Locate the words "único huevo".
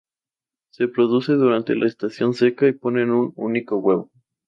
3.35-4.09